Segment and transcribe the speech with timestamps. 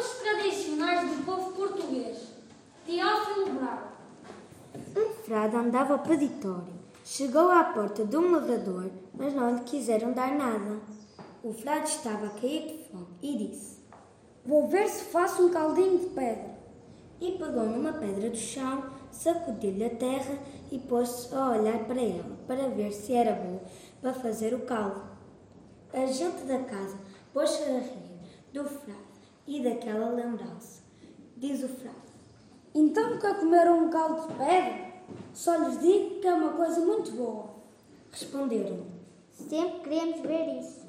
[0.00, 2.32] Contos tradicionais do povo português.
[2.86, 3.88] Teófilo Bravo.
[4.96, 6.72] Um frade andava peditório.
[7.04, 10.80] Chegou à porta de um lavrador, mas não lhe quiseram dar nada.
[11.44, 13.80] O frade estava a cair de fome e disse:
[14.42, 16.58] Vou ver se faço um caldinho de pedra.
[17.20, 20.38] E pegou numa pedra do chão, sacudiu-lhe a terra
[20.72, 23.60] e pôs-se a olhar para ela, para ver se era boa
[24.00, 25.02] para fazer o caldo.
[25.92, 26.96] A gente da casa
[27.34, 28.18] pôs-se a rir
[28.50, 29.10] do frade
[29.50, 30.82] e daquela lembrança.
[31.36, 31.96] Diz o frade:
[32.74, 34.90] Então nunca comeram um caldo de pedra?
[35.34, 37.50] Só lhes digo que é uma coisa muito boa.
[38.10, 38.86] Responderam:
[39.30, 40.86] Sempre queremos ver isso.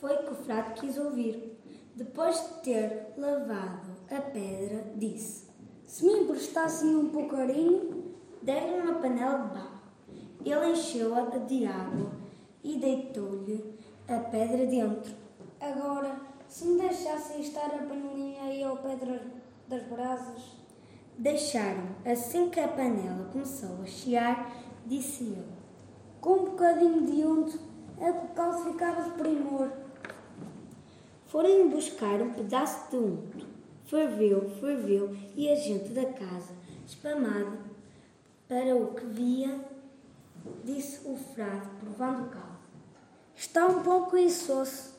[0.00, 1.58] Foi que o frade quis ouvir.
[1.94, 5.46] Depois de ter lavado a pedra, disse:
[5.86, 9.80] Se me emprestassem um poucarinho, Deram-lhe uma panela de barro.
[10.44, 12.10] Ele encheu-a de água
[12.62, 13.74] e deitou-lhe
[14.06, 15.14] a pedra dentro.
[15.58, 20.42] agora, se me deixassem estar a panelinha aí ao pé das- brasas.
[21.18, 21.88] Deixaram.
[22.04, 24.52] Assim que a panela começou a chiar,
[24.86, 25.46] disse ele:
[26.20, 27.58] Com um bocadinho de unto,
[27.98, 29.70] o caldo ficava de primor.
[31.26, 33.46] Foram buscar um pedaço de unto.
[33.86, 36.52] Ferveu, ferveu e a gente da casa,
[36.86, 37.58] espamada
[38.48, 39.60] para o que via,
[40.64, 42.58] disse o frade, provando o caldo.
[43.36, 44.93] Está um pouco insosso.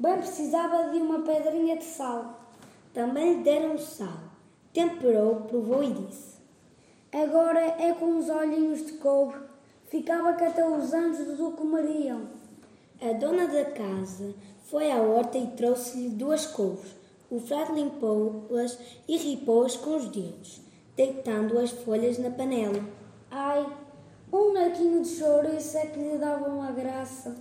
[0.00, 2.40] Bem precisava de uma pedrinha de sal.
[2.94, 4.30] Também lhe deram sal.
[4.72, 6.38] Temperou, provou e disse:
[7.12, 9.38] Agora é com uns olhinhos de couve.
[9.90, 12.22] Ficava que até os anjos o comeriam.
[12.98, 14.32] A dona da casa
[14.70, 16.92] foi à horta e trouxe-lhe duas couves.
[17.30, 20.62] O frade limpou-as e ripou-as com os dedos,
[20.96, 22.82] deitando as folhas na panela.
[23.30, 23.66] Ai,
[24.32, 27.36] um naquinho de chouriço é que lhe dava uma graça.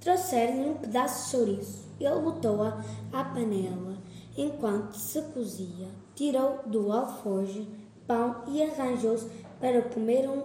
[0.00, 1.88] Trouxeram-lhe um pedaço de chouriço.
[2.00, 3.98] Ele botou-a à panela
[4.36, 5.88] enquanto se cozia.
[6.14, 7.68] Tirou do alforje
[8.06, 9.28] pão e arranjou-se
[9.60, 10.42] para comer, um,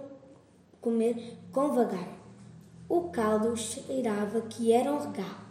[0.80, 2.08] comer com vagar.
[2.88, 5.46] O caldo cheirava que era um regalo.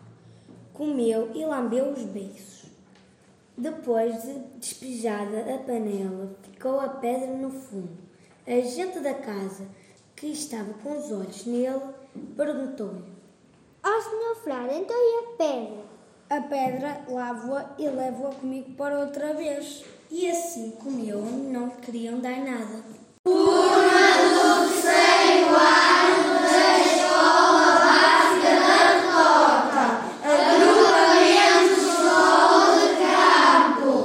[0.72, 2.66] Comeu e lambeu os beiços.
[3.58, 7.98] Depois de despejada a panela, ficou a pedra no fundo.
[8.46, 9.66] A gente da casa,
[10.16, 11.82] que estava com os olhos nele,
[12.36, 13.16] perguntou-lhe:
[14.10, 15.86] Senhor frade, então e a pedra?
[16.30, 19.84] A pedra lavo-a e levo-a comigo para outra vez.
[20.12, 22.84] E assim comeu onde não queriam dar nada.